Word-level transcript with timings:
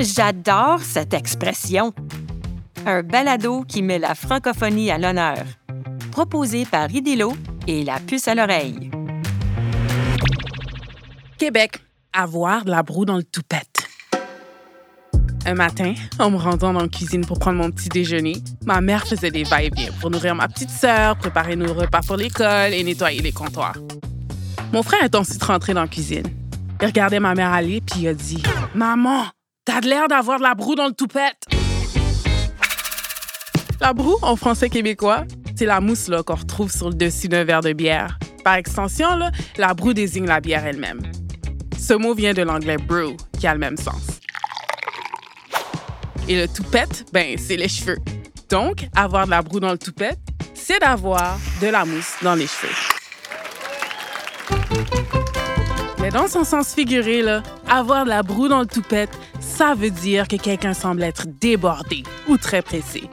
J'adore 0.00 0.80
cette 0.80 1.12
expression. 1.12 1.92
Un 2.86 3.02
balado 3.02 3.64
qui 3.64 3.82
met 3.82 3.98
la 3.98 4.14
francophonie 4.14 4.92
à 4.92 4.98
l'honneur. 4.98 5.44
Proposé 6.12 6.64
par 6.64 6.88
Idélo 6.92 7.32
et 7.66 7.82
la 7.82 7.98
puce 7.98 8.28
à 8.28 8.36
l'oreille. 8.36 8.92
Québec, 11.36 11.82
avoir 12.12 12.64
de 12.64 12.70
la 12.70 12.84
broue 12.84 13.06
dans 13.06 13.16
le 13.16 13.24
toupette. 13.24 13.88
Un 15.46 15.54
matin, 15.54 15.94
en 16.20 16.30
me 16.30 16.36
rendant 16.36 16.72
dans 16.72 16.82
la 16.82 16.88
cuisine 16.88 17.26
pour 17.26 17.40
prendre 17.40 17.58
mon 17.58 17.72
petit 17.72 17.88
déjeuner, 17.88 18.36
ma 18.66 18.80
mère 18.80 19.04
faisait 19.04 19.32
des 19.32 19.42
va-et-vient 19.42 19.90
pour 20.00 20.10
nourrir 20.10 20.36
ma 20.36 20.46
petite 20.46 20.70
sœur, 20.70 21.16
préparer 21.16 21.56
nos 21.56 21.74
repas 21.74 22.02
pour 22.06 22.16
l'école 22.16 22.72
et 22.72 22.84
nettoyer 22.84 23.20
les 23.20 23.32
comptoirs. 23.32 23.76
Mon 24.72 24.84
frère 24.84 25.02
est 25.02 25.14
ensuite 25.16 25.42
rentré 25.42 25.74
dans 25.74 25.82
la 25.82 25.88
cuisine. 25.88 26.26
Il 26.80 26.86
regardait 26.86 27.18
ma 27.18 27.34
mère 27.34 27.52
aller 27.52 27.80
puis 27.80 28.02
il 28.02 28.08
a 28.08 28.14
dit 28.14 28.42
Maman, 28.74 29.24
t'as 29.68 29.80
l'air 29.80 30.08
d'avoir 30.08 30.38
de 30.38 30.44
la 30.44 30.54
broue 30.54 30.74
dans 30.74 30.86
le 30.86 30.94
toupette. 30.94 31.44
La 33.82 33.92
broue, 33.92 34.16
en 34.22 34.34
français 34.34 34.70
québécois, 34.70 35.24
c'est 35.56 35.66
la 35.66 35.82
mousse 35.82 36.10
qu'on 36.24 36.36
retrouve 36.36 36.72
sur 36.72 36.88
le 36.88 36.94
dessus 36.94 37.28
d'un 37.28 37.44
verre 37.44 37.60
de 37.60 37.74
bière. 37.74 38.18
Par 38.44 38.54
extension, 38.54 39.14
là, 39.16 39.30
la 39.58 39.74
broue 39.74 39.92
désigne 39.92 40.24
la 40.24 40.40
bière 40.40 40.64
elle-même. 40.64 41.02
Ce 41.78 41.92
mot 41.92 42.14
vient 42.14 42.32
de 42.32 42.40
l'anglais 42.40 42.78
brew, 42.78 43.14
qui 43.38 43.46
a 43.46 43.52
le 43.52 43.60
même 43.60 43.76
sens. 43.76 44.20
Et 46.28 46.40
le 46.40 46.48
toupette, 46.48 47.04
ben, 47.12 47.36
c'est 47.36 47.56
les 47.56 47.68
cheveux. 47.68 47.98
Donc, 48.48 48.86
avoir 48.96 49.26
de 49.26 49.30
la 49.30 49.42
broue 49.42 49.60
dans 49.60 49.72
le 49.72 49.78
toupette, 49.78 50.18
c'est 50.54 50.80
d'avoir 50.80 51.38
de 51.60 51.66
la 51.66 51.84
mousse 51.84 52.14
dans 52.22 52.34
les 52.34 52.46
cheveux. 52.46 52.72
Mais 56.00 56.08
dans 56.08 56.26
son 56.26 56.44
sens 56.44 56.74
figuré, 56.74 57.20
là, 57.20 57.42
avoir 57.70 58.04
de 58.04 58.10
la 58.10 58.22
broue 58.22 58.48
dans 58.48 58.60
le 58.60 58.66
toupette, 58.66 59.10
ça 59.40 59.74
veut 59.74 59.90
dire 59.90 60.28
que 60.28 60.36
quelqu'un 60.36 60.74
semble 60.74 61.02
être 61.02 61.26
débordé 61.26 62.02
ou 62.28 62.36
très 62.36 62.62
pressé. 62.62 63.04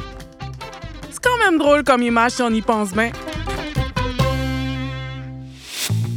C'est 1.09 1.21
quand 1.21 1.38
même 1.39 1.57
drôle 1.57 1.83
comme 1.83 2.02
image 2.02 2.31
si 2.33 2.41
on 2.41 2.49
y 2.49 2.61
pense 2.61 2.91
bien. 2.94 3.11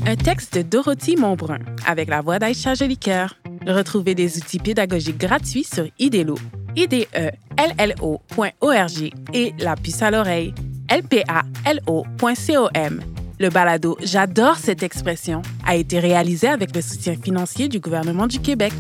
Un 0.07 0.17
texte 0.17 0.57
de 0.57 0.63
Dorothy 0.63 1.17
Montbrun 1.17 1.59
avec 1.87 2.09
la 2.09 2.23
voix 2.23 2.39
d'Aïcha 2.39 2.75
Jolicoeur. 2.75 3.35
Retrouvez 3.67 4.15
des 4.15 4.39
outils 4.39 4.59
pédagogiques 4.59 5.19
gratuits 5.19 5.65
sur 5.65 5.87
IDELO, 5.99 6.39
IDELLO.org 6.77 7.11
et 9.35 9.53
la 9.59 9.77
puce 9.77 10.01
à 10.01 10.11
l'oreille, 10.11 10.55
LPALO.com. 10.91 12.09
Le 13.41 13.51
balado 13.51 13.97
J'adore 14.03 14.57
cette 14.57 14.83
expression 14.83 15.43
a 15.65 15.77
été 15.77 16.01
réalisé 16.01 16.49
avec 16.49 16.75
le 16.75 16.83
soutien 16.83 17.15
financier 17.15 17.69
du 17.69 17.79
gouvernement 17.79 18.27
du 18.27 18.41
Québec. 18.41 18.73